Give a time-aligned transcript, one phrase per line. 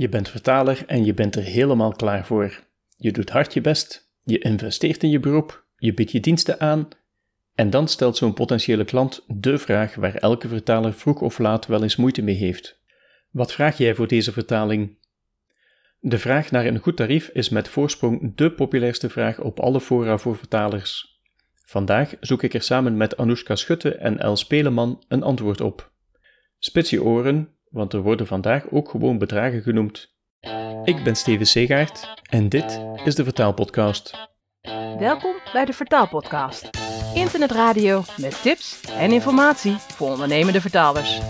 [0.00, 2.60] Je bent vertaler en je bent er helemaal klaar voor.
[2.96, 6.88] Je doet hard je best, je investeert in je beroep, je biedt je diensten aan
[7.54, 11.82] en dan stelt zo'n potentiële klant de vraag waar elke vertaler vroeg of laat wel
[11.82, 12.80] eens moeite mee heeft.
[13.30, 14.98] Wat vraag jij voor deze vertaling?
[15.98, 20.18] De vraag naar een goed tarief is met voorsprong de populairste vraag op alle fora
[20.18, 21.20] voor vertalers.
[21.64, 25.92] Vandaag zoek ik er samen met Anoushka Schutte en Els Peleman een antwoord op.
[26.58, 30.14] Spits je oren, want er worden vandaag ook gewoon bedragen genoemd.
[30.84, 34.28] Ik ben Steven Segaert en dit is de Vertaalpodcast.
[34.98, 36.70] Welkom bij de Vertaalpodcast.
[37.14, 41.20] Internetradio met tips en informatie voor ondernemende vertalers.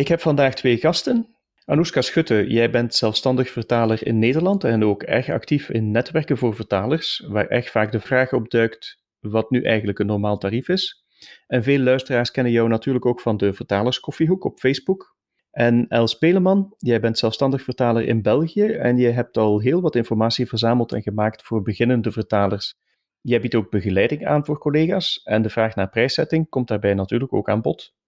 [0.00, 1.26] Ik heb vandaag twee gasten.
[1.64, 6.54] Anoushka Schutte, jij bent zelfstandig vertaler in Nederland en ook erg actief in netwerken voor
[6.54, 11.04] vertalers, waar echt vaak de vraag op duikt wat nu eigenlijk een normaal tarief is.
[11.46, 15.16] En veel luisteraars kennen jou natuurlijk ook van de Vertalerskoffiehoek op Facebook.
[15.50, 19.96] En Els Peleman, jij bent zelfstandig vertaler in België en je hebt al heel wat
[19.96, 22.74] informatie verzameld en gemaakt voor beginnende vertalers.
[23.20, 27.32] Jij biedt ook begeleiding aan voor collega's en de vraag naar prijszetting komt daarbij natuurlijk
[27.32, 27.98] ook aan bod.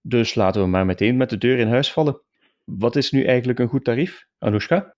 [0.00, 2.20] Dus laten we maar meteen met de deur in huis vallen.
[2.64, 4.94] Wat is nu eigenlijk een goed tarief, Anoushka?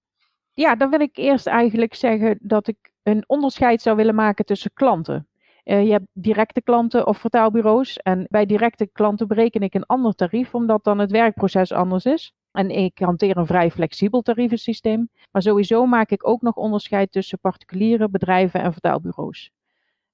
[0.55, 4.70] Ja, dan wil ik eerst eigenlijk zeggen dat ik een onderscheid zou willen maken tussen
[4.75, 5.27] klanten.
[5.64, 7.97] Uh, je hebt directe klanten of vertaalbureaus.
[7.97, 12.33] En bij directe klanten bereken ik een ander tarief, omdat dan het werkproces anders is.
[12.53, 15.08] En ik hanteer een vrij flexibel tarievensysteem.
[15.30, 19.50] Maar sowieso maak ik ook nog onderscheid tussen particuliere bedrijven en vertaalbureaus.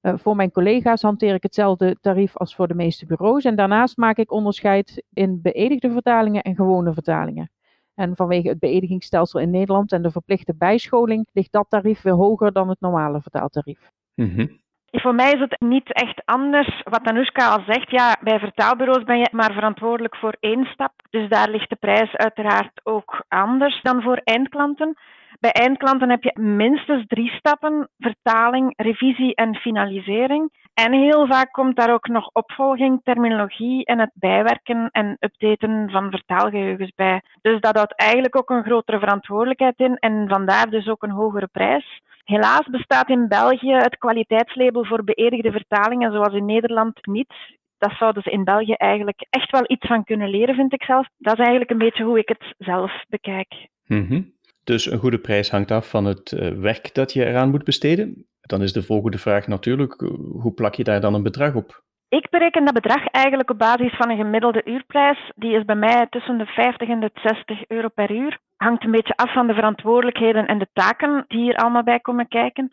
[0.03, 3.45] Uh, voor mijn collega's hanteer ik hetzelfde tarief als voor de meeste bureaus.
[3.45, 7.51] En daarnaast maak ik onderscheid in beëdigde vertalingen en gewone vertalingen.
[7.95, 12.53] En vanwege het beëdigingsstelsel in Nederland en de verplichte bijscholing ligt dat tarief weer hoger
[12.53, 13.91] dan het normale vertaaltarief.
[14.15, 14.61] Mm -hmm.
[14.91, 16.83] Voor mij is het niet echt anders.
[16.85, 20.93] Wat Anoushka al zegt, ja, bij vertaalbureaus ben je maar verantwoordelijk voor één stap.
[21.11, 24.97] Dus daar ligt de prijs uiteraard ook anders dan voor eindklanten.
[25.41, 30.51] Bij eindklanten heb je minstens drie stappen: vertaling, revisie en finalisering.
[30.75, 36.11] En heel vaak komt daar ook nog opvolging, terminologie en het bijwerken en updaten van
[36.11, 37.23] vertaalgeheugens bij.
[37.41, 41.49] Dus dat houdt eigenlijk ook een grotere verantwoordelijkheid in en vandaar dus ook een hogere
[41.53, 42.01] prijs.
[42.25, 47.35] Helaas bestaat in België het kwaliteitslabel voor beëdigde vertalingen zoals in Nederland niet.
[47.79, 51.09] Dat zouden ze in België eigenlijk echt wel iets van kunnen leren, vind ik zelf.
[51.19, 53.69] Dat is eigenlijk een beetje hoe ik het zelf bekijk.
[53.87, 54.37] Mm
[54.69, 58.27] dus een goede prijs hangt af van het uh, werk dat je eraan moet besteden.
[58.41, 60.09] Dan is de volgende vraag natuurlijk, eh,
[60.43, 61.83] hoe plak je daar dan een bedrag op?
[62.09, 65.31] Ik bereken dat bedrag eigenlijk op basis van een gemiddelde uurprijs.
[65.35, 68.39] Die is bij mij tussen de 50 en de 60 euro per uur.
[68.57, 72.29] Hangt een beetje af van de verantwoordelijkheden en de taken die hier allemaal bij komen
[72.29, 72.73] kijken.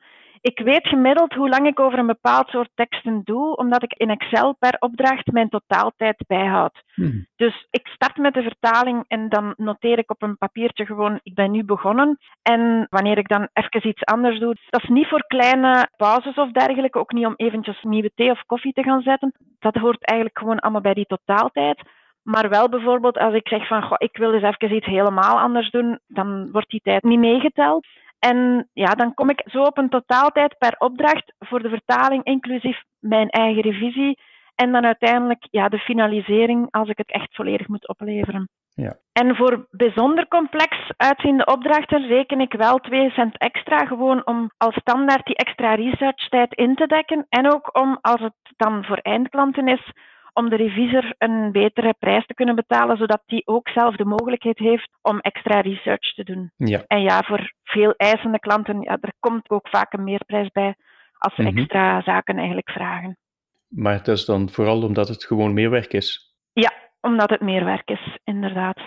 [0.51, 4.09] Ik weet gemiddeld hoe lang ik over een bepaald soort teksten doe, omdat ik in
[4.09, 6.83] Excel per opdracht mijn totaaltijd bijhoud.
[6.93, 7.27] Hmm.
[7.35, 11.33] Dus ik start met de vertaling en dan noteer ik op een papiertje gewoon, ik
[11.33, 12.17] ben nu begonnen.
[12.41, 16.51] En wanneer ik dan even iets anders doe, dat is niet voor kleine pauzes of
[16.51, 19.33] dergelijke, ook niet om eventjes nieuwe thee of koffie te gaan zetten.
[19.59, 21.81] Dat hoort eigenlijk gewoon allemaal bij die totaaltijd.
[22.23, 25.69] Maar wel bijvoorbeeld als ik zeg van, goh, ik wil eens even iets helemaal anders
[25.69, 27.85] doen, dan wordt die tijd niet meegeteld.
[28.31, 32.83] En ja, dan kom ik zo op een totaaltijd per opdracht voor de vertaling, inclusief
[32.99, 34.19] mijn eigen revisie.
[34.55, 38.49] En dan uiteindelijk ja, de finalisering als ik het echt volledig moet opleveren.
[38.69, 38.95] Ja.
[39.11, 44.75] En voor bijzonder complex uitziende opdrachten reken ik wel 2 cent extra, gewoon om als
[44.75, 47.25] standaard die extra researchtijd in te dekken.
[47.29, 49.91] En ook om, als het dan voor eindklanten is,
[50.35, 54.57] om de revisor een betere prijs te kunnen betalen, zodat die ook zelf de mogelijkheid
[54.57, 56.51] heeft om extra research te doen.
[56.57, 56.83] Ja.
[56.87, 60.75] En ja, voor veel eisende klanten, ja, er komt ook vaak een meerprijs bij
[61.17, 61.57] als ze mhm.
[61.57, 63.17] extra zaken eigenlijk vragen.
[63.67, 66.35] Maar dat is dan vooral omdat het gewoon meer werk is?
[66.53, 66.71] Ja,
[67.01, 68.79] omdat het meer werk is, inderdaad.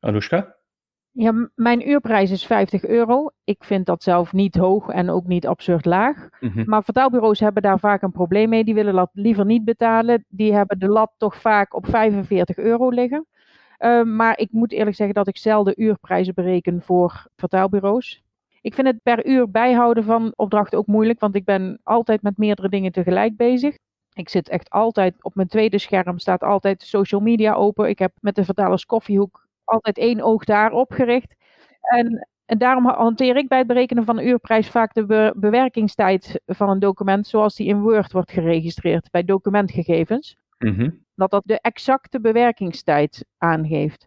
[0.00, 0.56] Anoushka?
[1.14, 3.30] Ja, mijn uurprijs is 50 euro.
[3.44, 6.28] Ik vind dat zelf niet hoog en ook niet absurd laag.
[6.40, 6.62] Mhm.
[6.66, 8.64] Maar vertaalbureaus hebben daar vaak een probleem mee.
[8.64, 10.24] Die willen dat liever niet betalen.
[10.28, 13.26] Die hebben de lat toch vaak op 45 euro liggen.
[13.78, 18.22] Ehm, maar ik moet eerlijk zeggen dat ik zelden uurprijzen bereken voor vertaalbureaus.
[18.60, 22.36] Ik vind het per uur bijhouden van opdrachten ook moeilijk, want ik ben altijd met
[22.38, 23.76] meerdere dingen tegelijk bezig.
[24.12, 27.88] Ik zit echt altijd op mijn tweede scherm, staat altijd social media open.
[27.88, 31.34] Ik heb met de vertalers koffiehoek altijd één oog daarop gericht.
[31.80, 36.68] En En daarom hanteer ik bij het berekenen van de uurprijs vaak de bewerkingstijd van
[36.70, 40.36] een document zoals die in Word wordt geregistreerd bij documentgegevens.
[40.58, 40.90] Mhm.
[41.14, 44.06] Dat dat de exacte bewerkingstijd aangeeft.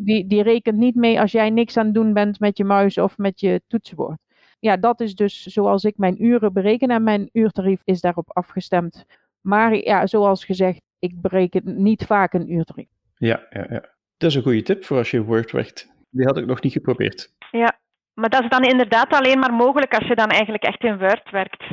[0.00, 2.98] die, die rekent niet mee als jij niks aan het doen bent met je muis
[2.98, 4.18] of met je toetsenbord.
[4.58, 9.04] Ja, dat is dus zoals ik mijn uren bereken en mijn uurtarief is daarop afgestemd.
[9.40, 12.90] Maar ja, zoals gezegd, ik bereken niet vaak een uurtarief.
[13.16, 13.91] Ja, ja, ja.
[14.22, 15.92] Dat is een goede tip voor als je Word werkt.
[16.10, 17.32] Die had ik nog niet geprobeerd.
[17.50, 17.78] Ja,
[18.14, 21.30] maar dat is dan inderdaad alleen maar mogelijk als je dan eigenlijk echt in Word
[21.30, 21.64] werkt.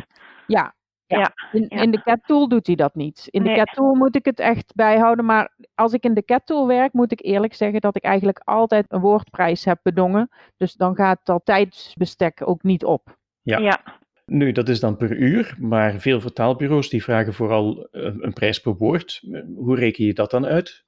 [0.48, 0.76] Ja,
[1.06, 1.18] ja.
[1.20, 1.82] Ja, In, ja.
[1.82, 3.28] in de CAT tool doet hij dat niet.
[3.30, 3.54] In de.
[3.54, 5.26] CAT tool moet ik het echt bijhouden.
[5.26, 8.40] Maar als ik in de CAT tool werk, moet ik eerlijk zeggen dat ik eigenlijk
[8.44, 10.30] altijd een woordprijs heb bedongen.
[10.58, 13.18] Dus dan gaat dat tijdsbestek ook niet op.
[13.42, 13.58] Ja.
[13.58, 13.84] ja.
[14.26, 18.60] Nu, dat is dan per uur, maar veel vertaalbureaus die vragen vooral eh, een prijs
[18.60, 19.24] per woord.
[19.56, 20.88] Hoe reken je dat dan uit?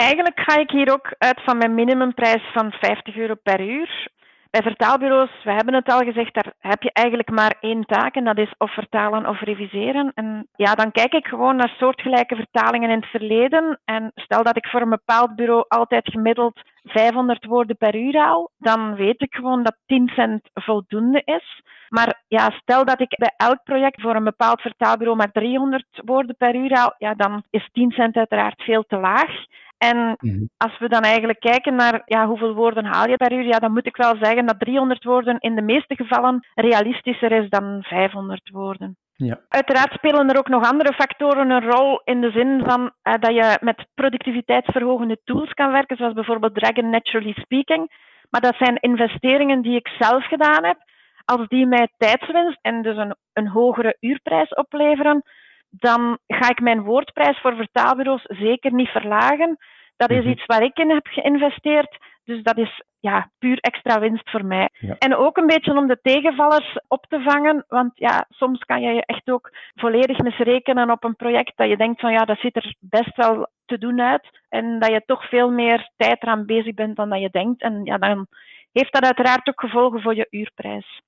[0.00, 4.08] Eigenlijk ga ik hier ook uit van mijn minimumprijs van 50 euro per uur.
[4.50, 8.24] Bij vertaalbureaus, we hebben het al gezegd, daar heb je eigenlijk maar één taak en
[8.24, 10.12] dat is of vertalen of reviseren.
[10.14, 13.80] En ja, dan kijk ik gewoon naar soortgelijke vertalingen in het verleden.
[13.84, 18.50] En stel dat ik voor een bepaald bureau altijd gemiddeld 500 woorden per uur haal,
[18.58, 21.62] dan weet ik gewoon dat 10 cent voldoende is.
[21.88, 26.36] Maar ja, stel dat ik bij elk project voor een bepaald vertaalbureau maar 300 woorden
[26.36, 29.30] per uur haal, ja, dan is 10 cent uiteraard veel te laag.
[29.78, 30.44] En Mhm.
[30.56, 33.72] als we dan eigenlijk kijken naar ja, hoeveel woorden haal je per uur, ja, dan
[33.72, 38.50] moet ik wel zeggen dat 300 woorden in de meeste gevallen realistischer is dan 500
[38.52, 38.96] woorden.
[39.26, 39.40] Ja.
[39.48, 43.34] Uiteraard spelen er ook nog andere factoren een rol in de zin van eh, dat
[43.34, 47.90] je met productiviteitsverhogende tools kan werken, zoals bijvoorbeeld Dragon Naturally Speaking.
[48.30, 50.76] Maar dat zijn investeringen die ik zelf gedaan heb.
[51.24, 55.22] Als die mij tijdswinst en dus een, een hogere uurprijs opleveren,
[55.70, 59.56] dan ga ik mijn woordprijs voor vertaalbureaus zeker niet verlagen.
[59.96, 60.28] Dat is Mhm.
[60.28, 61.96] iets waar ik in heb geïnvesteerd.
[62.30, 64.68] Dus dat is ja, puur extra winst voor mij.
[64.72, 64.96] Ja.
[64.98, 67.64] En ook een beetje om de tegenvallers op te vangen.
[67.68, 71.76] Want ja, soms kan je je echt ook volledig misrekenen op een project dat je
[71.76, 74.40] denkt van ja, dat ziet er best wel te doen uit.
[74.48, 77.62] En dat je toch veel meer tijd eraan bezig bent dan dat je denkt.
[77.62, 78.26] En ja, dan
[78.72, 81.02] heeft dat uiteraard ook gevolgen voor je uurprijs.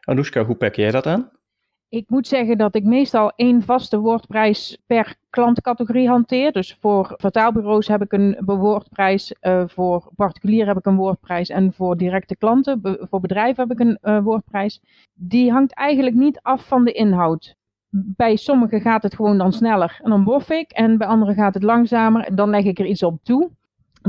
[0.00, 1.30] Anoushka, hoe pak jij dat aan?
[1.90, 6.52] Ik moet zeggen dat ik meestal één vaste woordprijs per klantcategorie hanteer.
[6.52, 11.72] Dus voor vertaalbureaus heb ik een woordprijs, eh, voor particulier heb ik een woordprijs en
[11.72, 14.80] voor directe klanten, voor bedrijven heb ik een eh, woordprijs.
[15.14, 17.56] Die hangt eigenlijk niet af van de inhoud.
[17.90, 20.70] Bij sommigen gaat het gewoon dan sneller en dan bof ik.
[20.70, 23.50] En bij anderen gaat het langzamer en dan leg ik er iets op toe.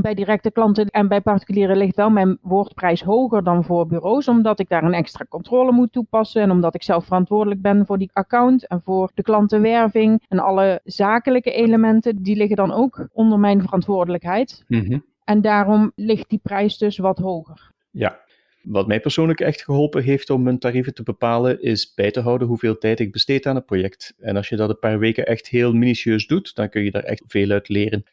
[0.00, 4.60] Bij directe klanten en bij particulieren ligt wel mijn woordprijs hoger dan voor bureaus, omdat
[4.60, 8.10] ik daar een extra controle moet toepassen en omdat ik zelf verantwoordelijk ben voor die
[8.12, 13.62] account en voor de klantenwerving en alle zakelijke elementen, die liggen dan ook onder mijn
[13.62, 14.64] verantwoordelijkheid.
[14.68, 14.98] Mhm.
[15.24, 17.72] En daarom ligt die prijs dus wat hoger.
[17.90, 18.20] Ja.
[18.62, 22.48] Wat mij persoonlijk echt geholpen heeft om mijn tarieven te bepalen, is bij te houden
[22.48, 24.14] hoeveel tijd ik besteed aan een project.
[24.18, 27.02] En als je dat een paar weken echt heel minutieus doet, dan kun je daar
[27.02, 28.04] echt veel uit leren.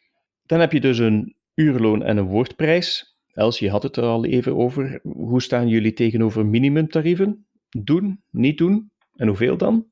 [0.46, 3.16] Dan heb je dus een uurloon en een woordprijs.
[3.32, 5.00] Els, je had het er al even over.
[5.02, 7.46] Hoe staan jullie tegenover minimumtarieven?
[7.68, 8.90] Doen, niet doen?
[9.16, 9.86] En hoeveel dan?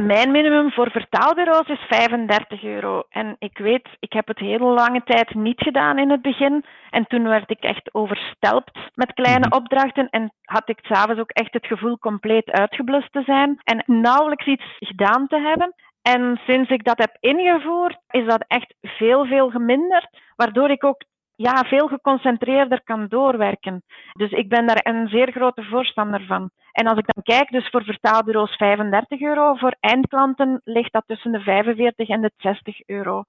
[0.00, 3.02] Mijn minimum voor vertaalbureaus is 35 euro.
[3.08, 6.64] En ik weet, ik heb het heel lange tijd niet gedaan in het begin.
[6.90, 9.56] En toen werd ik echt overstelpt met kleine Mhm.
[9.56, 10.08] opdrachten.
[10.10, 13.60] En had ik s'avonds ook echt het gevoel compleet uitgeblust te zijn.
[13.64, 15.74] En nauwelijks iets gedaan te hebben.
[16.02, 20.08] En sinds ik dat heb ingevoerd, is dat echt veel, veel geminderd.
[20.36, 21.02] Waardoor ik ook
[21.36, 23.82] ja, veel geconcentreerder kan doorwerken.
[24.12, 26.50] Dus ik ben daar een zeer grote voorstander van.
[26.72, 31.32] En als ik dan kijk, dus voor vertaalbureaus 35 euro, voor eindklanten ligt dat tussen
[31.32, 33.24] de 45 en de 60 euro.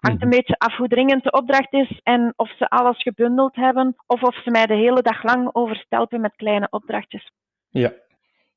[0.00, 0.24] Hangt Mhm.
[0.24, 4.22] een beetje af hoe dringend de opdracht is en of ze alles gebundeld hebben, of
[4.22, 7.30] of ze mij de hele dag lang overstelpen met kleine opdrachtjes.
[7.68, 7.92] Ja.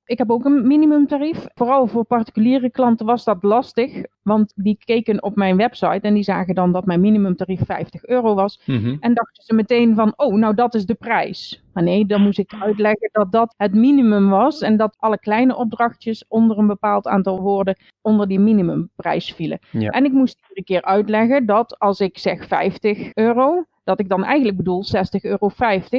[0.05, 1.45] Ik heb ook een minimumtarief.
[1.53, 6.23] Vooral voor particuliere klanten was dat lastig, want die keken op mijn website en die
[6.23, 8.61] zagen dan dat mijn minimumtarief 50 euro was.
[8.65, 8.95] Mhm.
[8.99, 11.63] En dachten ze meteen van, oh, nou dat is de prijs.
[11.73, 15.55] Maar nee, dan moest ik uitleggen dat dat het minimum was en dat alle kleine
[15.55, 19.59] opdrachtjes onder een bepaald aantal woorden onder die minimumprijs vielen.
[19.71, 19.89] Ja.
[19.89, 24.23] En ik moest iedere keer uitleggen dat als ik zeg 50 euro, dat ik dan
[24.23, 25.51] eigenlijk bedoel 60,50 euro,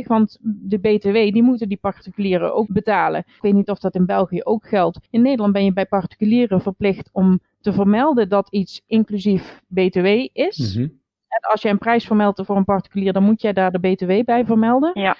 [0.06, 3.20] want de BTW die moeten die particulieren ook betalen.
[3.20, 4.98] Ik weet niet of dat in België ook geldt.
[5.10, 10.74] In Nederland ben je bij particulieren verplicht om te vermelden dat iets inclusief BTW is.
[10.74, 10.88] Mhm.
[11.28, 14.24] En als je een prijs vermeldt voor een particulier, dan moet jij daar de BTW
[14.24, 14.90] bij vermelden.
[14.94, 15.16] Ja.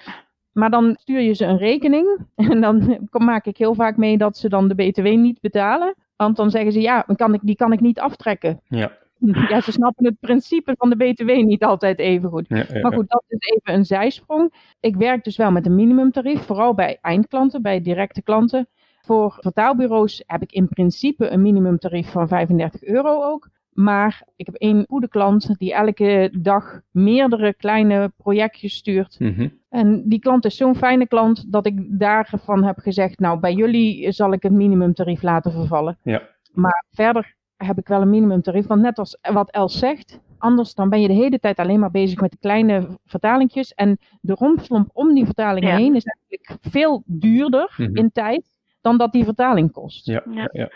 [0.51, 2.17] Maar dan stuur je ze een rekening.
[2.51, 5.95] En dan maak ik heel vaak mee dat ze dan de BTW niet betalen.
[6.15, 8.61] Want dan zeggen ze, ja, dan kan ik, die kan ik niet aftrekken.
[8.67, 8.91] Ja.
[9.49, 12.45] Ja, ze snappen het principe van de BTW niet altijd even goed.
[12.47, 14.53] Ja, ja, Maar goed, dat is even een zijsprong.
[14.79, 18.67] Ik werk dus wel met een minimumtarief, vooral bij eindklanten, bij directe klanten.
[19.05, 23.49] Voor vertaalbureaus heb ik in principe een minimumtarief van 35 euro ook.
[23.69, 29.19] Maar ik heb één goede klant die elke dag meerdere kleine projectjes stuurt.
[29.19, 29.47] Mhm.
[29.69, 34.11] En die klant is zo'n fijne klant dat ik daarvan heb gezegd, nou bij jullie
[34.11, 35.97] zal ik het minimumtarief laten vervallen.
[36.03, 36.21] Ja.
[36.53, 40.89] Maar verder heb ik wel een minimumtarief, want net als wat Els zegt, anders dan
[40.89, 43.73] ben je de hele tijd alleen maar bezig met de kleine vertalingjes.
[43.73, 45.75] En de rompslomp om die vertaling Ja.
[45.75, 47.95] heen is eigenlijk veel duurder Mhm.
[47.95, 48.53] in tijd
[48.85, 50.05] dan dat die vertaling kost.
[50.05, 50.49] Ja, Ja.
[50.51, 50.69] ja,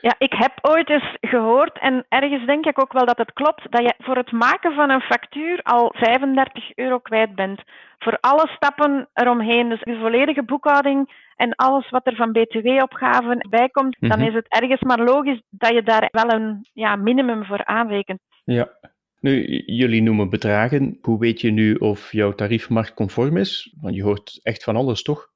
[0.00, 0.14] ja.
[0.18, 3.82] Ik heb ooit eens gehoord, en ergens denk ik ook wel dat het klopt, dat
[3.82, 7.60] je voor het maken van een factuur al 35 euro kwijt bent.
[7.98, 13.68] Voor alle stappen eromheen, dus de volledige boekhouding en alles wat er van btw-opgaven bij
[13.68, 14.28] komt, dan Mhm.
[14.28, 18.20] is het ergens maar logisch dat je daar wel een ja, minimum voor aanrekent.
[18.44, 18.68] Ja.
[19.20, 20.98] Nu, jullie noemen bedragen.
[21.02, 23.74] Hoe weet je nu of jouw tarief marktconform is?
[23.80, 25.28] Want je hoort echt van alles, toch?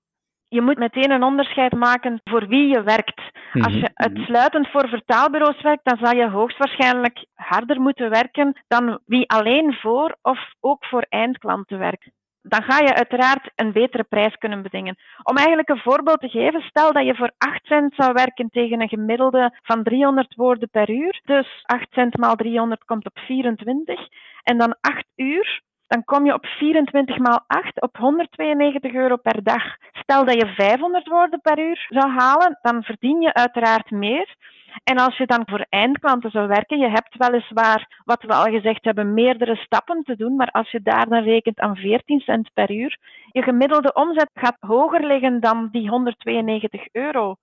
[0.55, 3.21] Je moet meteen een onderscheid maken voor wie je werkt.
[3.53, 3.79] Als Mhm.
[3.79, 9.75] je uitsluitend voor vertaalbureaus werkt, dan zal je hoogstwaarschijnlijk harder moeten werken dan wie alleen
[9.75, 12.09] voor of ook voor eindklanten werkt.
[12.43, 14.97] Dan ga je uiteraard een betere prijs kunnen bedingen.
[15.23, 18.81] Om eigenlijk een voorbeeld te geven, stel dat je voor 8 cent zou werken tegen
[18.81, 21.21] een gemiddelde van 300 woorden per uur.
[21.25, 24.01] Dus 8 cent maal 300 komt op 24.
[24.43, 29.43] En dan 8 uur, dan kom je op 24 maal 8 op 192 euro per
[29.43, 29.63] dag.
[29.93, 34.35] Stel dat je 500 woorden per uur zou halen, dan verdien je uiteraard meer.
[34.85, 38.85] En als je dan voor eindklanten zou werken, je hebt weliswaar, wat we al gezegd
[38.85, 42.71] hebben, meerdere stappen te doen, maar als je daar dan rekent aan 14 cent per
[42.71, 42.99] uur,
[43.33, 47.35] je gemiddelde omzet gaat hoger liggen dan die 192 euro.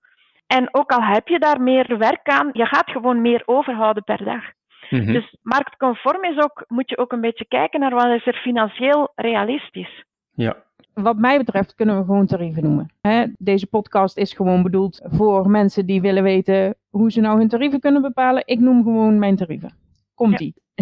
[0.47, 4.23] En ook al heb je daar meer werk aan, je gaat gewoon meer overhouden per
[4.23, 4.43] dag.
[4.91, 5.11] Mhm.
[5.11, 9.11] Dus marktconform is ook, moet je ook een beetje kijken naar wat is er financieel
[9.15, 10.03] realistisch.
[10.33, 10.55] Ja,
[10.93, 12.91] Wat mij betreft kunnen we gewoon tarieven noemen.
[13.01, 17.47] Hè, deze podcast is gewoon bedoeld voor mensen die willen weten hoe ze nou hun
[17.47, 18.43] tarieven kunnen bepalen.
[18.45, 19.73] Ik noem gewoon mijn tarieven.
[20.13, 20.53] Komt-ie.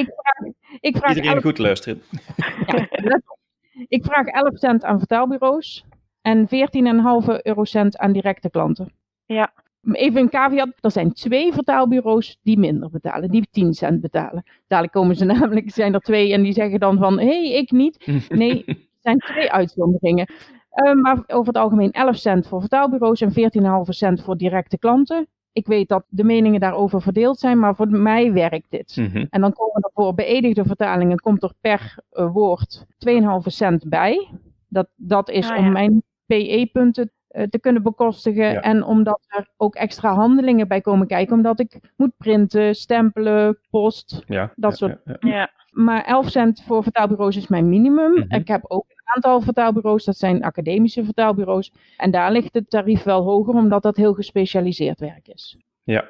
[0.00, 2.02] ik vraag, ik vraag iedereen 11 goed luisteren.
[2.66, 3.20] Ja.
[3.88, 5.84] Ik vraag 11 cent aan vertaalbureaus
[6.22, 8.92] en 14,5 eurocent aan directe klanten.
[9.26, 9.52] Ja.
[9.92, 14.44] Even een caveat, er zijn twee vertaalbureaus die minder betalen, die 10 cent betalen.
[14.66, 17.70] Dadelijk komen ze namelijk, zijn er twee en die zeggen dan van, hé, hey, ik
[17.70, 18.26] niet.
[18.28, 20.26] Nee, er zijn twee uitzonderingen.
[20.70, 25.26] Eh, maar over het algemeen 11 cent voor vertaalbureaus en 14,5 cent voor directe klanten.
[25.52, 28.96] Ik weet dat de meningen daarover verdeeld zijn, maar voor mij werkt dit.
[28.96, 29.26] Mhm.
[29.30, 34.28] En dan komen er voor beëdigde vertalingen komt er per eh, woord 2,5 cent bij.
[34.68, 37.10] Dat, dat is Ah, om mijn PE-punten
[37.50, 38.52] te kunnen bekostigen.
[38.52, 38.60] Ja.
[38.60, 41.34] En omdat er ook extra handelingen bij komen kijken.
[41.36, 44.22] Omdat ik moet printen, stempelen, post.
[44.26, 45.30] Ja, Dat ja, soort- ja, ja.
[45.36, 45.50] Ja.
[45.70, 48.12] Maar 11 cent voor vertaalbureaus is mijn minimum.
[48.12, 48.34] Mhm.
[48.34, 50.04] Ik heb ook een aantal vertaalbureaus.
[50.04, 51.72] Dat zijn academische vertaalbureaus.
[51.96, 53.54] En daar ligt het tarief wel hoger.
[53.54, 55.56] Omdat dat heel gespecialiseerd werk is.
[55.84, 56.08] ja.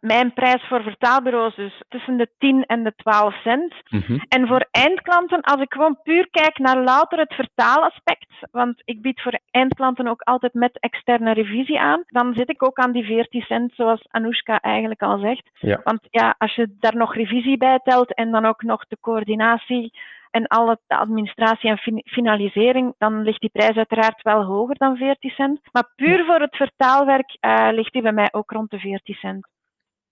[0.00, 3.74] Mijn prijs voor vertaalbureaus is tussen de 10 en de 12 cent.
[3.88, 4.18] Mhm.
[4.28, 9.20] En voor eindklanten, als ik gewoon puur kijk naar louter het vertaalaspect, want ik bied
[9.20, 13.40] voor eindklanten ook altijd met externe revisie aan, dan zit ik ook aan die 14
[13.40, 15.50] cent, zoals Anoushka eigenlijk al zegt.
[15.58, 15.80] Ja.
[15.84, 19.92] Want ja, als je daar nog revisie bij telt en dan ook nog de coördinatie
[20.30, 24.96] en alle de administratie en fin- finalisering, dan ligt die prijs uiteraard wel hoger dan
[24.96, 25.60] 14 cent.
[25.72, 29.46] Maar puur voor het vertaalwerk eh, ligt die bij mij ook rond de 14 cent.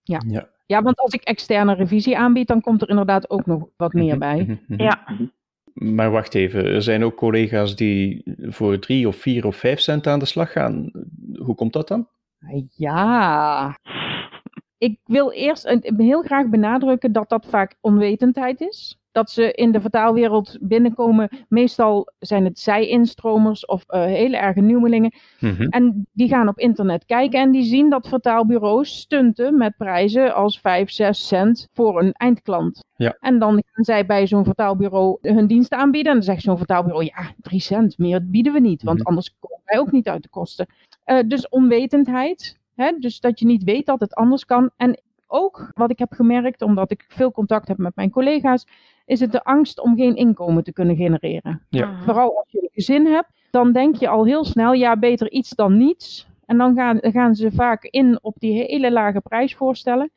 [0.05, 0.49] Ja.
[0.67, 4.09] Ja, want als ik externe revisie aanbied, dan komt er inderdaad ook nog wat meer
[4.17, 4.43] Mhm, bij.
[4.43, 4.83] mhm, mhm.
[4.83, 5.05] Ja.
[5.75, 10.07] Maar wacht even, er zijn ook collega's die voor drie of vier of vijf cent
[10.07, 10.91] aan de slag gaan.
[11.39, 12.09] Hoe komt dat dan?
[12.71, 13.79] Ja.
[14.79, 18.99] Ik wil eerst heel graag benadrukken dat dat vaak onwetendheid is.
[19.15, 21.29] Dat ze in de vertaalwereld binnenkomen.
[21.49, 25.13] Meestal zijn het zij-instromers of eh, hele erge nieuwelingen.
[25.41, 25.63] Mhm.
[25.63, 30.61] En die gaan op internet kijken en die zien dat vertaalbureaus stunten met prijzen als
[30.61, 32.85] 5, 6 cent voor een eindklant.
[32.97, 33.17] Ja.
[33.21, 36.13] En dan gaan zij bij zo'n vertaalbureau hun diensten aanbieden.
[36.13, 38.83] En dan zegt zo'n vertaalbureau, ja, 3 cent, meer bieden we niet.
[38.83, 39.07] Want Mhm.
[39.07, 40.67] anders komen wij ook niet uit de kosten.
[41.05, 42.59] Eh, dus onwetendheid.
[42.75, 42.93] Hè?
[42.99, 44.71] Dus dat je niet weet dat het anders kan.
[44.77, 45.01] En
[45.35, 48.67] ook wat ik heb gemerkt, omdat ik veel contact heb met mijn collega's,
[49.07, 51.67] is het de angst om geen inkomen te kunnen genereren.
[51.69, 51.87] Ja.
[51.87, 52.03] Mhm.
[52.03, 55.51] Vooral als je een gezin hebt, dan denk je al heel snel, ja, beter iets
[55.51, 56.27] dan niets.
[56.47, 60.11] En dan gaan, gaan ze vaak in op die hele lage prijsvoorstellen.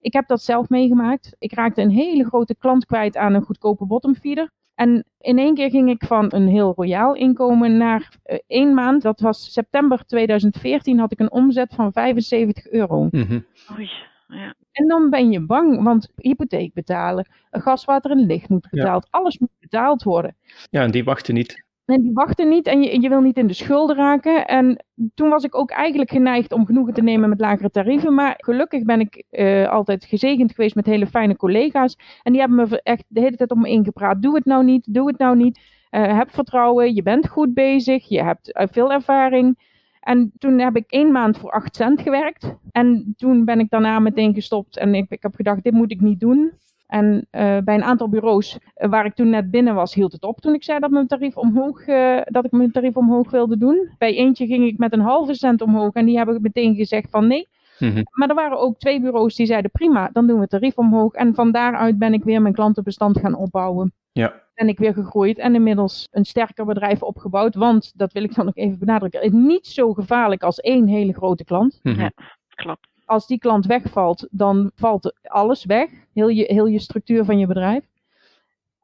[0.00, 1.36] Ik heb dat zelf meegemaakt.
[1.38, 4.50] Ik raakte een hele grote klant kwijt aan een goedkope bottomfeeder.
[4.74, 9.02] En in één keer ging ik van een heel royaal inkomen naar eh, één maand.
[9.02, 13.08] Dat was september 2014, had ik een omzet van 75 euro.
[13.10, 13.40] Mhm.
[13.76, 13.90] Oei.
[14.34, 14.54] Ja.
[14.72, 19.06] En dan ben je bang, want hypotheek betalen, gas, water en licht moet betaald.
[19.10, 20.36] Alles moet betaald worden.
[20.70, 21.64] Ja, en die wachten niet.
[21.84, 24.46] En die wachten niet en je, je wil niet in de schulden raken.
[24.46, 24.84] En
[25.14, 28.14] toen was ik ook eigenlijk geneigd om genoegen te nemen met lagere tarieven.
[28.14, 31.96] Maar gelukkig ben ik eh, altijd gezegend geweest met hele fijne collega's.
[32.22, 34.22] En die hebben me echt de hele tijd om me ingepraat.
[34.22, 35.60] Doe het nou niet, doe het nou niet.
[35.90, 39.58] Uh, heb vertrouwen, je bent goed bezig, je hebt uh, veel ervaring.
[40.02, 42.54] En toen heb ik één maand voor 8 cent gewerkt.
[42.70, 44.78] En toen ben ik daarna meteen gestopt.
[44.78, 46.52] En ik, ik heb gedacht, dit moet ik niet doen.
[46.86, 50.22] En uh, bij een aantal bureaus uh, waar ik toen net binnen was, hield het
[50.22, 53.58] op toen ik zei dat, mijn tarief omhoog, uh, dat ik mijn tarief omhoog wilde
[53.58, 53.90] doen.
[53.98, 57.26] Bij eentje ging ik met een halve cent omhoog en die hebben meteen gezegd van
[57.26, 57.48] nee.
[57.78, 58.02] Mm-hmm.
[58.10, 61.12] Maar er waren ook twee bureaus die zeiden prima, dan doen we het tarief omhoog.
[61.12, 63.92] En van daaruit ben ik weer mijn klantenbestand gaan opbouwen.
[64.12, 64.41] Ja.
[64.54, 67.54] Ben ik weer gegroeid en inmiddels een sterker bedrijf opgebouwd.
[67.54, 70.86] Want, dat wil ik dan ook even benadrukken, het is niet zo gevaarlijk als één
[70.86, 71.80] hele grote klant.
[71.82, 72.00] Mm-hmm.
[72.00, 72.12] Ja,
[72.48, 72.88] klopt.
[73.04, 75.90] Als die klant wegvalt, dan valt alles weg.
[76.12, 77.84] Heel je, heel je structuur van je bedrijf.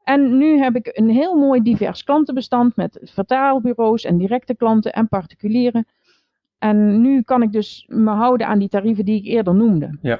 [0.03, 5.07] En nu heb ik een heel mooi divers klantenbestand met vertaalbureaus en directe klanten en
[5.07, 5.85] particulieren.
[6.57, 9.97] En nu kan ik dus me houden aan die tarieven die ik eerder noemde.
[10.01, 10.19] Ja.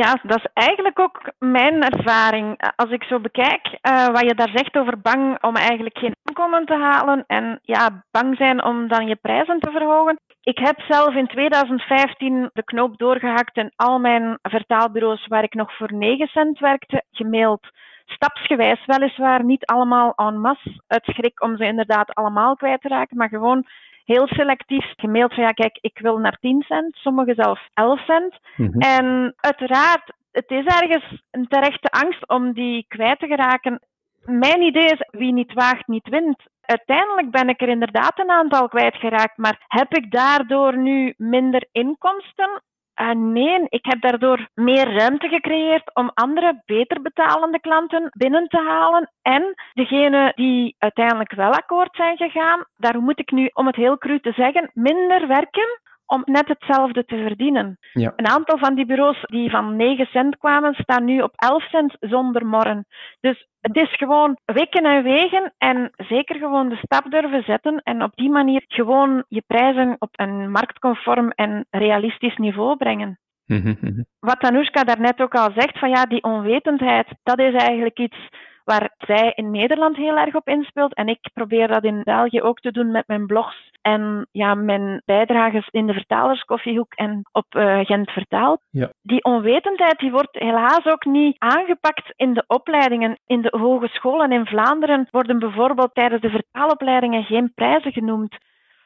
[0.00, 2.72] Ja, dat is eigenlijk ook mijn ervaring.
[2.76, 6.66] Als ik zo bekijk uh, wat je daar zegt over bang om eigenlijk geen inkomen
[6.66, 10.20] te halen en ja, bang zijn om dan je prijzen te verhogen.
[10.42, 15.76] Ik heb zelf in 2015 de knoop doorgehakt en al mijn vertaalbureaus waar ik nog
[15.76, 17.66] voor 9 cent werkte, gemaild.
[18.04, 23.16] Stapsgewijs, weliswaar niet allemaal en masse, uit schrik om ze inderdaad allemaal kwijt te raken,
[23.16, 23.66] maar gewoon
[24.04, 28.38] heel selectief gemaild van ja, kijk, ik wil naar 10 cent, sommigen zelfs 11 cent.
[28.56, 28.80] Mm-hmm.
[28.80, 33.80] En uiteraard, het is ergens een terechte angst om die kwijt te geraken.
[34.24, 36.42] Mijn idee is, wie niet waagt, niet wint.
[36.60, 42.62] Uiteindelijk ben ik er inderdaad een aantal kwijtgeraakt, maar heb ik daardoor nu minder inkomsten?
[43.00, 48.58] Uh, nee, ik heb daardoor meer ruimte gecreëerd om andere beter betalende klanten binnen te
[48.58, 49.10] halen.
[49.22, 53.98] En degene die uiteindelijk wel akkoord zijn gegaan, daar moet ik nu, om het heel
[53.98, 55.80] cru te zeggen, minder werken
[56.14, 57.78] om net hetzelfde te verdienen.
[57.92, 58.12] Ja.
[58.16, 61.96] Een aantal van die bureaus die van 9 cent kwamen, staan nu op 11 cent
[62.00, 62.86] zonder morren.
[63.20, 68.02] Dus het is gewoon wikken en wegen en zeker gewoon de stap durven zetten en
[68.02, 73.18] op die manier gewoon je prijzen op een marktconform en realistisch niveau brengen.
[73.46, 74.04] Mm-hmm.
[74.20, 78.16] Wat Anoushka daarnet ook al zegt, van ja, die onwetendheid, dat is eigenlijk iets
[78.64, 80.94] waar zij in Nederland heel erg op inspeelt.
[80.94, 85.02] En ik probeer dat in België ook te doen met mijn blogs en ja, mijn
[85.04, 88.60] bijdrages in de vertalerskoffiehoek en op uh, Gent Vertaald.
[88.70, 88.90] Ja.
[89.02, 93.18] Die onwetendheid die wordt helaas ook niet aangepakt in de opleidingen.
[93.26, 98.36] In de hogescholen in Vlaanderen worden bijvoorbeeld tijdens de vertaalopleidingen geen prijzen genoemd.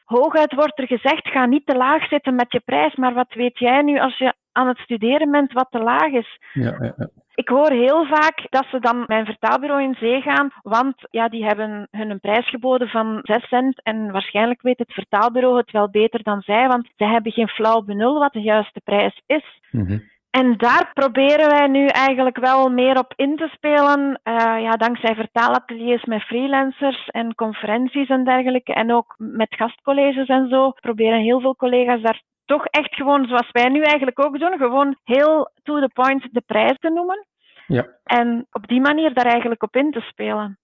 [0.05, 3.59] Hooguit wordt er gezegd, ga niet te laag zitten met je prijs, maar wat weet
[3.59, 6.39] jij nu als je aan het studeren bent wat te laag is?
[6.53, 7.09] Ja, ja, ja.
[7.39, 11.45] Ik hoor heel vaak dat ze dan mijn vertaalbureau in zee gaan, want ja, die
[11.45, 15.89] hebben hun een prijs geboden van 6 cent en waarschijnlijk weet het vertaalbureau het wel
[15.89, 19.61] beter dan zij, want zij hebben geen flauw benul wat de juiste prijs is.
[19.71, 20.03] Mm-hmm.
[20.29, 24.19] En daar proberen wij nu eigenlijk wel meer op in te spelen.
[24.23, 28.73] Uh, ja, dankzij vertaalateliers met freelancers en conferenties en dergelijke.
[28.73, 30.71] En ook met gastcolleges en zo.
[30.71, 34.95] Proberen heel veel collega's daar toch echt gewoon, zoals wij nu eigenlijk ook doen, gewoon
[35.03, 37.27] heel to the point de prijs te noemen.
[37.69, 37.87] Ja.
[38.03, 40.59] En op die manier daar eigenlijk op in te spelen.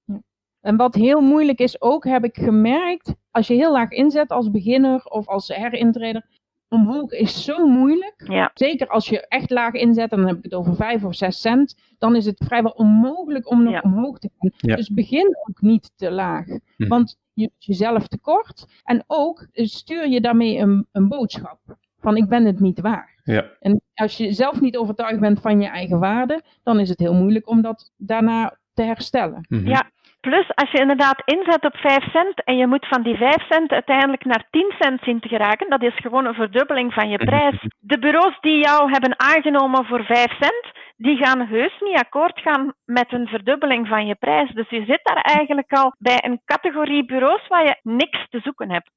[0.61, 4.51] En wat heel moeilijk is ook, heb ik gemerkt, als je heel laag inzet als
[4.51, 6.25] beginner of als herintreder,
[6.69, 8.23] omhoog is zo moeilijk.
[8.27, 8.51] Ja.
[8.53, 11.41] Zeker als je echt laag inzet, en dan heb ik het over 5 of 6
[11.41, 13.81] cent, dan is het vrijwel onmogelijk om nog Ja.
[13.83, 14.51] omhoog te gaan.
[14.57, 14.75] Ja.
[14.75, 16.45] Dus begin ook niet te laag.
[16.77, 16.87] Hm.
[16.87, 18.65] Want je doet jezelf tekort.
[18.83, 21.59] En ook stuur je daarmee een, een boodschap
[21.99, 23.14] van ik ben het niet waard.
[23.25, 23.45] Ja.
[23.59, 27.13] En als je zelf niet overtuigd bent van je eigen waarde, dan is het heel
[27.13, 29.45] moeilijk om dat daarna te herstellen.
[29.49, 29.67] Mhm.
[29.67, 29.83] Ja.
[30.19, 33.71] Plus, als je inderdaad inzet op 5 cent en je moet van die 5 cent
[33.71, 37.67] uiteindelijk naar 10 cent zien te geraken, dat is gewoon een verdubbeling van je prijs.
[37.79, 40.65] De bureaus die jou hebben aangenomen voor 5 cent,
[40.97, 44.53] die gaan heus niet akkoord gaan met een verdubbeling van je prijs.
[44.53, 48.71] Dus je zit daar eigenlijk al bij een categorie bureaus waar je niks te zoeken
[48.71, 48.91] hebt.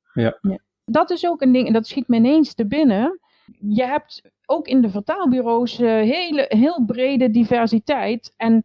[0.84, 3.20] Dat is ook een ding, en dat schiet me ineens te binnen.
[3.60, 8.34] Je hebt ook in de vertaalbureaus eh, hele, heel brede diversiteit.
[8.36, 8.64] En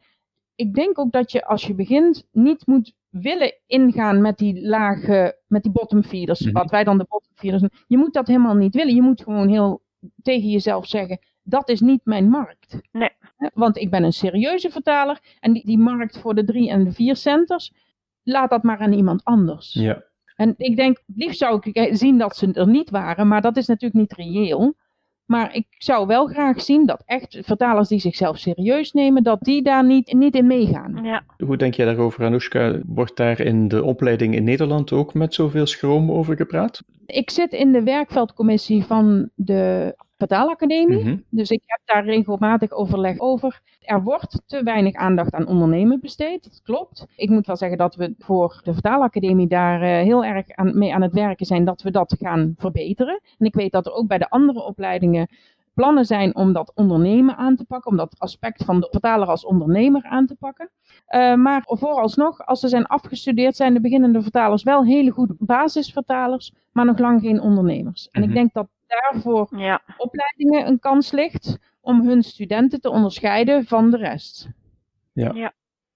[0.56, 5.40] ik denk ook dat je als je begint niet moet willen ingaan met die lage,
[5.48, 6.42] met die bottom feeders.
[6.42, 6.52] Mhm.
[6.54, 7.80] Wat wij dan de bottom feeders noemen.
[7.88, 8.96] Je moet dat helemaal niet willen.
[8.96, 9.82] Je moet gewoon heel
[10.22, 12.78] tegen jezelf zeggen, dat is niet mijn markt.
[12.92, 13.10] Nee.
[13.54, 16.92] Want ik ben een serieuze vertaler en die, die markt voor de drie en de
[16.92, 17.74] vier centers,
[18.24, 19.74] laat dat maar aan iemand anders.
[19.74, 20.04] Ja.
[20.36, 23.68] En ik denk, liefst zou ik zien dat ze er niet waren, maar dat is
[23.68, 24.76] natuurlijk niet reëel.
[25.26, 29.62] Maar ik zou wel graag zien dat echt vertalers die zichzelf serieus nemen, dat die
[29.62, 31.04] daar niet, niet in meegaan.
[31.04, 31.24] Ja.
[31.46, 32.80] Hoe denk jij daarover, Anoushka?
[32.86, 36.84] Wordt daar in de opleiding in Nederland ook met zoveel schroom over gepraat?
[37.06, 39.96] Ik zit in de werkveldcommissie van de
[40.28, 41.04] Vertaalacademie.
[41.04, 41.18] Mhm.
[41.30, 43.62] Dus ik heb daar regelmatig overleg over.
[43.82, 47.06] Er wordt te weinig aandacht aan ondernemen besteed, dat klopt.
[47.16, 50.94] Ik moet wel zeggen dat we voor de Vertaalacademie daar eh, heel erg aan, mee
[50.94, 53.20] aan het werken zijn dat we dat gaan verbeteren.
[53.38, 55.28] En ik weet dat er ook bij de andere opleidingen
[55.74, 59.46] plannen zijn om dat ondernemen aan te pakken, om dat aspect van de vertaler als
[59.46, 60.70] ondernemer aan te pakken.
[61.06, 66.54] Eh, maar vooralsnog, als ze zijn afgestudeerd, zijn de beginnende vertalers wel hele goede basisvertalers,
[66.72, 68.10] maar nog lang geen ondernemers.
[68.12, 68.30] En Mhm.
[68.30, 68.68] ik denk dat
[69.02, 69.82] daarvoor Ja.
[69.98, 74.50] opleidingen een kans ligt om hun studenten te onderscheiden van de rest.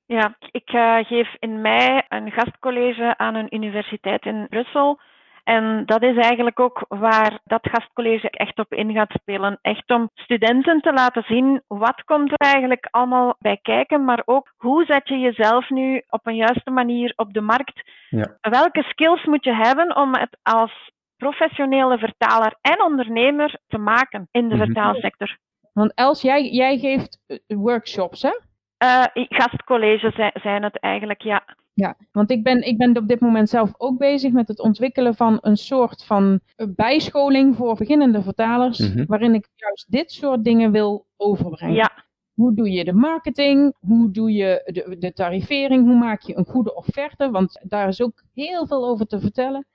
[0.05, 4.99] Ja, ik eh, geef in mei een gastcollege aan een universiteit in Brussel.
[5.43, 9.59] En dat is eigenlijk ook waar dat gastcollege echt op in gaat spelen.
[9.61, 14.53] Echt om studenten te laten zien wat komt er eigenlijk allemaal bij kijken, maar ook
[14.57, 17.89] hoe zet je jezelf nu op een juiste manier op de markt.
[18.09, 18.37] Ja.
[18.41, 24.49] Welke skills moet je hebben om het als professionele vertaler en ondernemer te maken in
[24.49, 24.63] de Mhm.
[24.65, 25.37] vertaalsector?
[25.73, 28.39] Want Els, jij, jij geeft eh, workshops, hè?
[28.77, 31.43] Eh, gastcolleges zijn, zijn het eigenlijk, ja.
[31.73, 35.15] Ja, want ik ben, ik ben op dit moment zelf ook bezig met het ontwikkelen
[35.15, 39.05] van een soort van eh, bijscholing voor beginnende vertalers, Mhm.
[39.07, 41.75] waarin ik juist dit soort dingen wil overbrengen.
[41.75, 41.91] Ja,
[42.33, 43.73] Hoe doe je de marketing?
[43.79, 45.85] Hoe doe je de, de tarivering?
[45.85, 47.31] Hoe maak je een goede offerte?
[47.31, 49.65] Want daar is ook heel veel over te vertellen.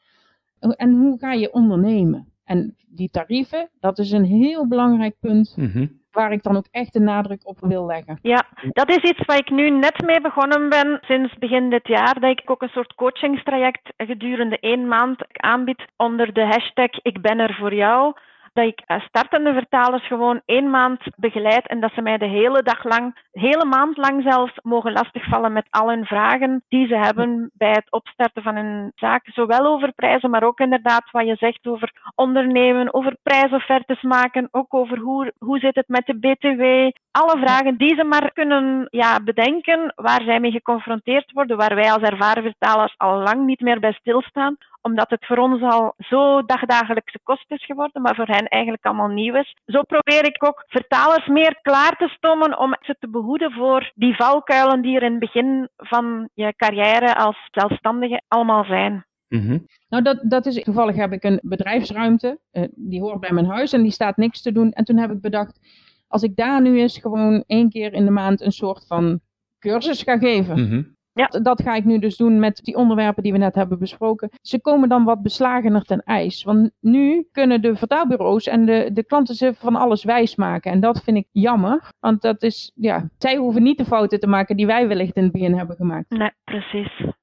[0.70, 2.26] En hoe ga je ondernemen?
[2.44, 5.86] En die tarieven, dat is een heel belangrijk punt Mhm.
[6.10, 8.18] waar ik dan ook echt de nadruk op wil leggen.
[8.22, 12.20] Ja, dat is iets waar ik nu net mee begonnen ben sinds begin dit jaar.
[12.20, 17.38] Dat ik ook een soort coachingstraject gedurende één maand aanbied onder de hashtag Ik ben
[17.38, 18.14] er voor jou.
[18.52, 22.62] Dat ik eh, startende vertalers gewoon één maand begeleid en dat ze mij de hele
[22.62, 27.50] dag lang, hele maand lang zelfs, mogen lastigvallen met al hun vragen die ze hebben
[27.54, 29.28] bij het opstarten van een zaak.
[29.32, 34.74] Zowel over prijzen, maar ook inderdaad wat je zegt over ondernemen, over prijsoffertes maken, ook
[34.74, 36.90] over hoe, hoe zit het met de BTW.
[37.10, 41.92] Alle vragen die ze maar kunnen ja, bedenken, waar zij mee geconfronteerd worden, waar wij
[41.92, 46.44] als ervaren vertalers al lang niet meer bij stilstaan, omdat het voor ons al zo
[46.44, 49.56] dagdagelijkse kost is geworden, maar voor hen eigenlijk allemaal nieuw is.
[49.64, 54.16] Zo probeer ik ook vertalers meer klaar te stomen om ze te behoeden voor die
[54.16, 59.06] valkuilen die er in het begin van je carrière als zelfstandige allemaal zijn.
[59.28, 59.58] Mhm.
[59.88, 63.72] Nou, dat, dat is toevallig heb ik een bedrijfsruimte, eh, die hoort bij mijn huis
[63.72, 64.72] en die staat niks te doen.
[64.72, 65.60] En toen heb ik bedacht,
[66.08, 69.20] als ik daar nu eens gewoon één keer in de maand een soort van
[69.58, 70.60] cursus ga geven.
[70.60, 70.82] Mhm.
[71.12, 74.30] Dat, dat ga ik nu dus doen met die onderwerpen die we net hebben besproken.
[74.42, 76.42] Ze komen dan wat beslagener ten ijs.
[76.42, 80.72] Want nu kunnen de vertaalbureaus en de, de klanten ze van alles wijsmaken.
[80.72, 81.90] En dat vind ik jammer.
[82.00, 85.22] Want dat is, ja, zij hoeven niet de fouten te maken die wij wellicht in
[85.22, 86.10] het begin hebben gemaakt.
[86.10, 87.14] Nee, precies.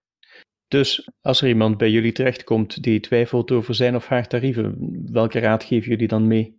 [0.67, 4.75] Dus als er iemand bij jullie terechtkomt die twijfelt over zijn of haar tarieven,
[5.11, 6.58] welke raad geven jullie dan mee?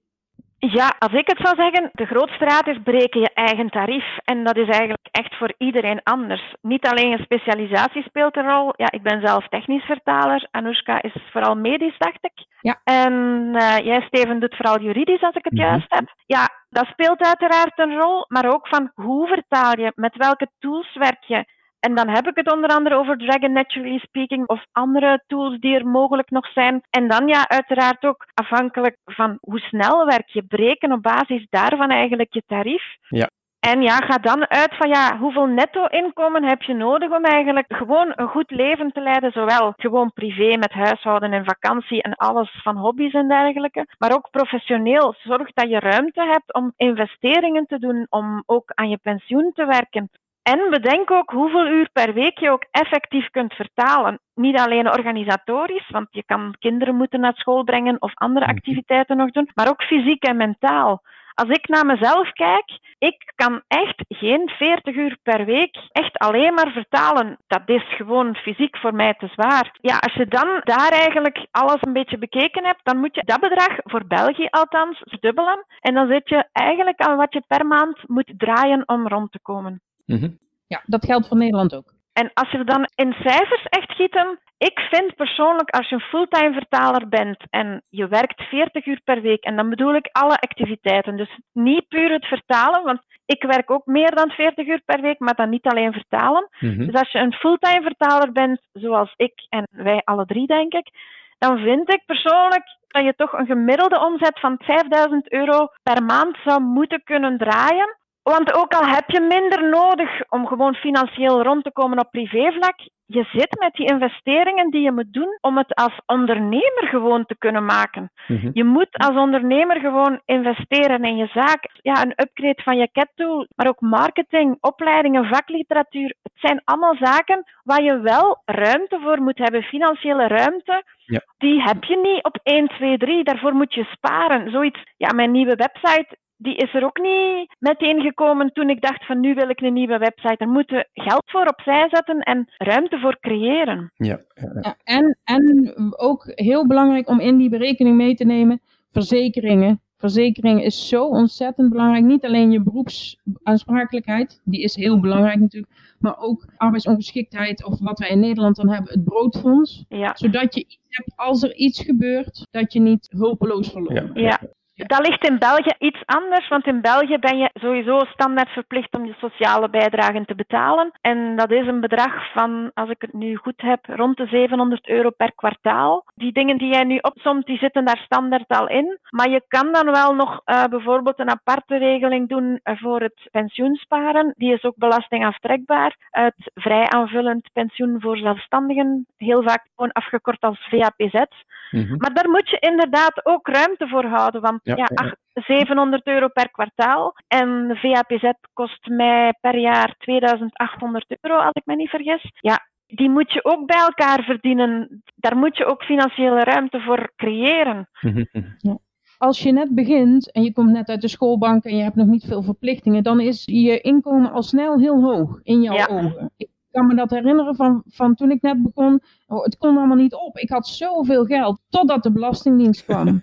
[0.61, 4.17] Ja, als ik het zou zeggen, de grootste raad is bereken je eigen tarief.
[4.25, 6.55] En dat is eigenlijk echt voor iedereen anders.
[6.63, 8.73] Niet alleen een specialisatie speelt een rol.
[8.77, 10.49] Ja, ik ben zelf technisch vertaler.
[10.51, 12.45] Anoushka is vooral medisch, dacht ik.
[12.61, 12.81] Ja.
[12.85, 15.63] En eh, jij, Steven, doet vooral juridisch, als ik het Mhm.
[15.63, 16.15] juist heb.
[16.27, 18.25] Ja, dat speelt uiteraard een rol.
[18.29, 21.45] Maar ook van hoe vertaal je, met welke tools werk je.
[21.81, 25.75] En dan heb ik het onder andere over Dragon Naturally Speaking of andere tools die
[25.75, 26.83] er mogelijk nog zijn.
[26.91, 31.91] En dan ja, uiteraard ook afhankelijk van hoe snel werk je, breken op basis daarvan
[31.91, 32.83] eigenlijk je tarief.
[33.09, 33.29] Ja.
[33.61, 38.13] En ja, ga dan uit van ja, hoeveel netto-inkomen heb je nodig om eigenlijk gewoon
[38.15, 39.33] een goed leven te leiden.
[39.33, 43.87] Zowel gewoon privé met huishouden en vakantie en alles van hobby's en dergelijke.
[43.99, 45.15] Maar ook professioneel.
[45.19, 49.67] Zorg dat je ruimte hebt om investeringen te doen, om ook aan je pensioen te
[49.67, 50.11] werken.
[50.43, 54.19] En bedenk ook hoeveel uur per week je ook effectief kunt vertalen.
[54.35, 58.55] Niet alleen organisatorisch, want je kan kinderen moeten naar school brengen of andere Mhm.
[58.57, 61.03] activiteiten nog doen, maar ook fysiek en mentaal.
[61.35, 66.55] Als ik naar mezelf kijk, ik kan echt geen 40 uur per week echt alleen
[66.55, 67.39] maar vertalen.
[67.47, 69.77] Dat is gewoon fysiek voor mij te zwaar.
[69.81, 73.41] Ja, als je dan daar eigenlijk alles een beetje bekeken hebt, dan moet je dat
[73.41, 75.65] bedrag voor België althans verdubbelen.
[75.81, 79.41] En dan zit je eigenlijk aan wat je per maand moet draaien om rond te
[79.43, 79.81] komen.
[80.11, 80.29] Mhm.
[80.67, 81.93] Ja, dat geldt voor Nederland ook.
[82.13, 86.53] En als we dan in cijfers echt gieten, ik vind persoonlijk als je een fulltime
[86.53, 91.17] vertaler bent en je werkt 40 uur per week, en dan bedoel ik alle activiteiten,
[91.17, 95.19] dus niet puur het vertalen, want ik werk ook meer dan 40 uur per week,
[95.19, 96.49] maar dan niet alleen vertalen.
[96.61, 96.87] Mhm.
[96.87, 100.91] Dus als je een fulltime vertaler bent, zoals ik en wij alle drie denk ik,
[101.39, 106.37] dan vind ik persoonlijk dat je toch een gemiddelde omzet van 5000 euro per maand
[106.45, 107.99] zou moeten kunnen draaien.
[108.31, 112.77] Want ook al heb je minder nodig om gewoon financieel rond te komen op privévlak,
[113.07, 117.37] je zit met die investeringen die je moet doen om het als ondernemer gewoon te
[117.39, 118.11] kunnen maken.
[118.27, 118.51] Mhm.
[118.53, 121.71] Je moet als ondernemer gewoon investeren in je zaak.
[121.83, 126.15] Ja, een upgrade van je CAT-tool, maar ook marketing, opleidingen, vakliteratuur.
[126.23, 130.85] Het zijn allemaal zaken waar je wel ruimte voor moet hebben, financiële ruimte.
[131.05, 131.21] Ja.
[131.39, 133.25] Die heb je niet op 1, 2, 3.
[133.25, 134.51] Daarvoor moet je sparen.
[134.51, 139.07] Zoiets, ja, mijn nieuwe website, die is er ook niet meteen gekomen toen ik dacht
[139.07, 140.37] van nu wil ik een nieuwe website.
[140.39, 143.93] Daar moeten we geld voor opzij zetten en ruimte voor creëren.
[143.95, 144.61] Ja, ja, ja.
[144.61, 148.61] Ja, en, en ook heel belangrijk om in die berekening mee te nemen,
[148.93, 149.81] verzekeringen.
[149.97, 152.05] Verzekering is zo ontzettend belangrijk.
[152.05, 158.09] Niet alleen je beroepsaansprakelijkheid, die is heel belangrijk natuurlijk, maar ook arbeidsongeschiktheid of wat wij
[158.09, 159.85] in Nederland dan hebben, het broodfonds.
[159.89, 160.13] Ja.
[160.17, 163.81] Zodat je iets hebt als er iets gebeurt, dat je niet hulpeloos Ja.
[163.83, 164.11] bent.
[164.19, 164.41] Ja.
[164.87, 169.05] Dat ligt in België iets anders, want in België ben je sowieso standaard verplicht om
[169.05, 170.93] je sociale bijdragen te betalen.
[171.01, 174.89] En dat is een bedrag van, als ik het nu goed heb, rond de 700
[174.89, 176.05] euro per kwartaal.
[176.15, 178.99] Die dingen die jij nu opsomt, die zitten daar standaard al in.
[179.11, 184.35] Maar je kan dan wel nog eh, bijvoorbeeld een aparte regeling doen voor het pensioensparen.
[184.37, 185.97] Die is ook belastingaftrekbaar.
[186.11, 191.25] Het vrij aanvullend pensioen voor zelfstandigen, heel vaak gewoon afgekort als VAPZ.
[191.71, 191.97] Mhm.
[191.97, 194.41] Maar daar moet je inderdaad ook ruimte voor houden.
[194.41, 195.11] Want Ja, ja, ja, ja.
[195.11, 197.15] ach- 700 euro per kwartaal.
[197.29, 202.31] En de VAPZ kost mij per jaar 2800 euro, als ik me niet vergis.
[202.41, 205.03] Ja, die moet je ook bij elkaar verdienen.
[205.15, 207.89] Daar moet je ook financiële ruimte voor creëren.
[208.01, 208.77] Mhm, mhm.
[209.19, 212.07] Als je net begint en je komt net uit de schoolbank en je hebt nog
[212.07, 215.87] niet veel verplichtingen, dan is je inkomen al snel heel hoog in jouw Ja.
[215.91, 216.31] ogen.
[216.37, 219.01] Ik kan me dat herinneren van, van toen ik net begon.
[219.27, 220.39] Oh, het kon allemaal niet op.
[220.39, 223.23] Ik had zoveel geld totdat de Belastingdienst kwam.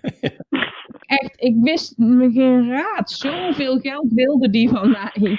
[1.06, 3.10] Echt, ik wist me geen raad.
[3.10, 5.38] Zoveel geld wilde die van mij.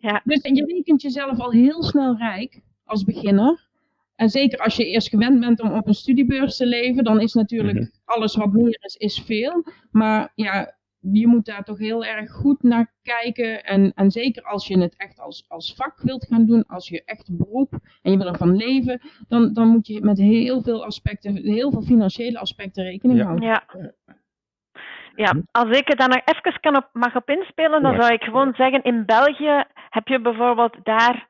[0.00, 0.20] Ja.
[0.24, 3.68] Dus je rekent jezelf al heel snel rijk als beginner.
[4.16, 7.32] En zeker als je eerst gewend bent om op een studiebeurs te leven, dan is
[7.34, 7.88] natuurlijk Mhm.
[8.04, 9.64] alles wat meer is, is veel.
[9.90, 13.64] Maar ja, je moet daar toch heel erg goed naar kijken.
[13.64, 17.02] En, en zeker als je het echt als, als vak wilt gaan doen, als je
[17.04, 21.36] echt beroep en je wil ervan leven, dan, dan moet je met heel veel aspecten,
[21.36, 23.24] heel veel financiële aspecten rekening Ja.
[23.24, 23.48] houden.
[23.48, 23.64] Ja.
[25.16, 28.22] Ja, als ik er dan nog even kan op, mag op inspelen, dan zou ik
[28.22, 31.26] gewoon zeggen, in België heb je bijvoorbeeld daar,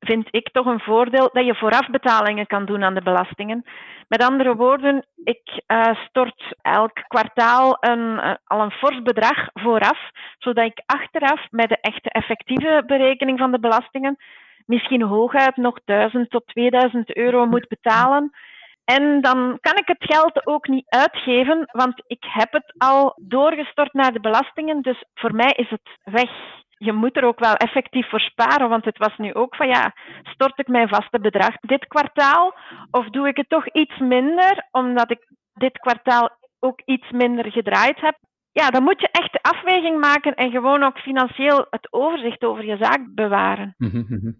[0.00, 3.64] vind ik toch een voordeel, dat je voorafbetalingen kan doen aan de belastingen.
[4.08, 10.10] Met andere woorden, ik eh, stort elk kwartaal een, eh, al een fors bedrag vooraf,
[10.38, 14.16] zodat ik achteraf met de echte effectieve berekening van de belastingen
[14.70, 18.30] misschien hooguit nog 1000 tot 2000 euro moet betalen.
[18.96, 23.92] En dan kan ik het geld ook niet uitgeven, want ik heb het al doorgestort
[23.92, 24.82] naar de belastingen.
[24.82, 26.30] Dus voor mij is het weg.
[26.68, 29.92] Je moet er ook wel effectief voor sparen, want het was nu ook van ja,
[30.22, 32.54] stort ik mijn vaste bedrag dit kwartaal
[32.90, 36.28] of doe ik het toch iets minder, omdat ik dit kwartaal
[36.60, 38.18] ook iets minder gedraaid heb.
[38.52, 42.64] Ja, dan moet je echt de afweging maken en gewoon ook financieel het overzicht over
[42.64, 43.74] je zaak bewaren.
[43.76, 44.30] Mhm, mhm.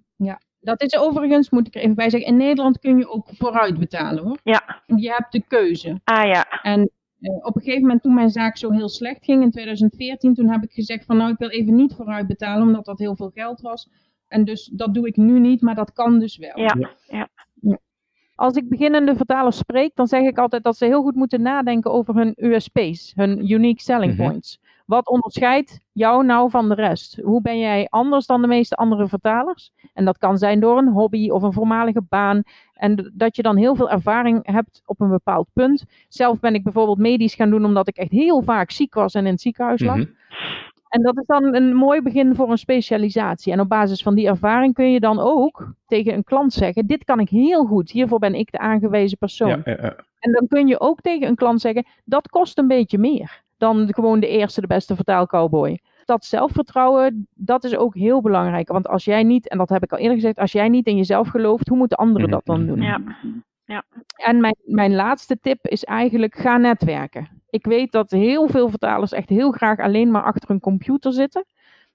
[0.61, 3.79] Dat is overigens, moet ik er even bij zeggen, in Nederland kun je ook vooruit
[3.79, 4.38] betalen hoor.
[4.42, 6.01] Ja, Je hebt de keuze.
[6.05, 9.42] ah ja, En eh, op een gegeven moment toen mijn zaak zo heel slecht ging
[9.42, 12.85] in 2014, toen heb ik gezegd van nou ik wil even niet vooruit betalen omdat
[12.85, 13.88] dat heel veel geld was.
[14.29, 16.59] En dus dat doe ik nu niet, maar dat kan dus wel.
[16.61, 17.29] ja,
[18.35, 21.92] Als ik beginnende vertalers spreek, dan zeg ik altijd dat ze heel goed moeten nadenken
[21.92, 24.23] over hun USP's, hun unique selling Mhm.
[24.29, 24.60] points.
[24.90, 27.20] Wat onderscheidt jou nou van de rest?
[27.22, 29.72] Hoe ben jij anders dan de meeste andere vertalers?
[29.94, 32.42] En dat kan zijn door een hobby of een voormalige baan.
[32.74, 35.85] En dat je dan heel veel ervaring hebt op een bepaald punt.
[36.09, 39.26] Zelf ben ik bijvoorbeeld medisch gaan doen omdat ik echt heel vaak ziek was en
[39.26, 39.96] in het ziekenhuis lag.
[39.96, 40.09] Mhm.
[40.88, 43.53] En dat is dan een mooi begin voor een specialisatie.
[43.53, 47.05] En op basis van die ervaring kun je dan ook tegen een klant zeggen: Dit
[47.05, 49.48] kan ik heel goed, hiervoor ben ik de aangewezen persoon.
[49.48, 49.96] Ja, ja, ja.
[50.18, 53.88] En dan kun je ook tegen een klant zeggen: Dat kost een beetje meer dan
[53.94, 55.81] gewoon de eerste, de beste vertaalcowboy.
[56.05, 58.68] Dat zelfvertrouwen, dat is ook heel belangrijk.
[58.68, 60.96] Want als jij niet, en dat heb ik al eerder gezegd, als jij niet in
[60.96, 62.81] jezelf gelooft, hoe moeten anderen dat dan doen?
[63.64, 63.85] ja.
[64.16, 67.29] En mijn, mijn laatste tip is eigenlijk: ga netwerken.
[67.51, 71.44] Ik weet dat heel veel vertalers echt heel graag alleen maar achter een computer zitten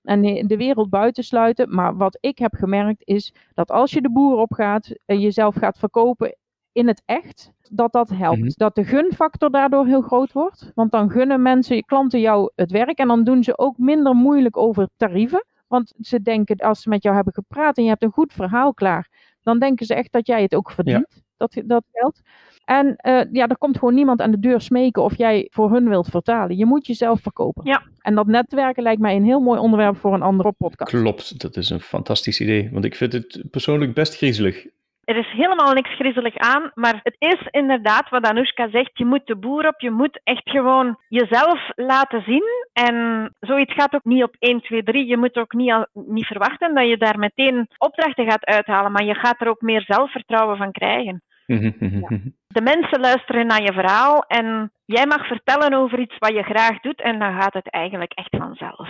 [0.04, 1.75] en de wereld buitensluiten.
[1.75, 5.80] Maar wat ik heb gemerkt is dat als je de boer opgaat en jezelf gaat
[5.80, 6.36] verkopen
[6.75, 8.39] in het echt, dat dat helpt.
[8.39, 8.51] Mhm.
[8.53, 10.71] Dat de gunfactor daardoor heel groot wordt.
[10.73, 14.57] Want dan gunnen mensen, klanten jou het werk en dan doen ze ook minder moeilijk
[14.57, 15.45] over tarieven.
[15.67, 18.73] Want ze denken, als ze met jou hebben gepraat en je hebt een goed verhaal
[18.73, 19.09] klaar,
[19.41, 22.21] dan denken ze echt dat jij het ook verdient, dat, dat geld.
[22.65, 25.89] En uh, ja, er komt gewoon niemand aan de deur smeken of jij voor hun
[25.89, 26.57] wilt vertalen.
[26.57, 27.65] Je moet jezelf verkopen.
[27.65, 27.83] Ja.
[27.99, 30.91] En dat netwerken lijkt mij een heel mooi onderwerp voor een andere podcast.
[30.91, 32.69] Klopt, dat is een fantastisch idee.
[32.71, 34.65] Want ik vind het persoonlijk best griezelig.
[35.05, 38.91] Er is helemaal niks griezelig aan, maar het is inderdaad wat Anoushka zegt.
[38.93, 42.43] Je moet de boer op, je moet echt gewoon jezelf laten zien.
[42.73, 42.95] En
[43.39, 45.07] zoiets gaat ook niet op 1, 2, 3.
[45.07, 49.03] Je moet ook niet, al, niet verwachten dat je daar meteen opdrachten gaat uithalen, maar
[49.03, 51.21] je gaat er ook meer zelfvertrouwen van krijgen.
[51.45, 52.07] Mhm, mhm, Ja.
[52.09, 52.27] mhm.
[52.47, 56.79] De mensen luisteren naar je verhaal en jij mag vertellen over iets wat je graag
[56.79, 58.89] doet en dan gaat het eigenlijk echt vanzelf.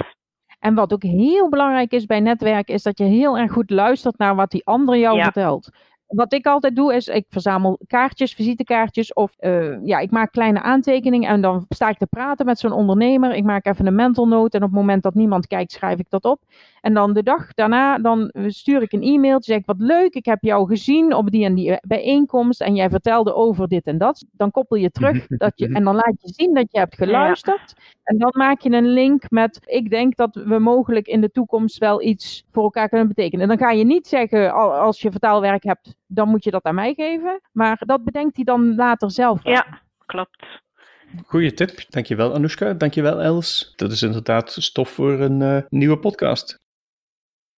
[0.60, 4.18] En wat ook heel belangrijk is bij netwerken, is dat je heel erg goed luistert
[4.18, 5.24] naar wat die ander jou Ja.
[5.24, 5.70] vertelt.
[6.08, 9.14] Wat ik altijd doe, is ik verzamel kaartjes, visitekaartjes.
[9.14, 12.72] Of eh, ja, ik maak kleine aantekeningen en dan sta ik te praten met zo'n
[12.72, 13.34] ondernemer.
[13.36, 16.10] Ik maak even een mental note en op het moment dat niemand kijkt, schrijf ik
[16.10, 16.42] dat op.
[16.82, 19.44] En dan de dag daarna, dan stuur ik een e-mail.
[19.44, 22.62] Zeg ik, wat leuk, ik heb jou gezien op die en die bijeenkomst.
[22.62, 24.26] En jij vertelde over dit en dat.
[24.32, 27.74] Dan koppel je terug dat je, en dan laat je zien dat je hebt geluisterd.
[28.06, 31.78] En dan maak je een link met, ik denk dat we mogelijk in de toekomst
[31.78, 33.42] wel iets voor elkaar kunnen betekenen.
[33.42, 36.64] En dan ga je niet zeggen, al- als je vertaalwerk hebt, dan moet je dat
[36.64, 37.42] aan mij geven.
[37.52, 39.54] Maar dat bedenkt hij dan later zelf wel.
[39.54, 40.46] Ja, klopt.
[41.26, 41.86] Goeie tip.
[41.90, 42.74] Dankjewel Anoushka.
[42.74, 43.74] Dankjewel Els.
[43.76, 46.64] Dat is inderdaad stof voor een eh, nieuwe podcast.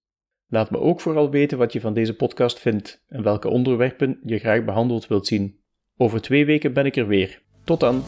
[0.46, 4.38] Laat me ook vooral weten wat je van deze podcast vindt en welke onderwerpen je
[4.38, 5.62] graag behandeld wilt zien.
[5.96, 7.42] Over twee weken ben ik er weer.
[7.64, 8.04] Tot dan!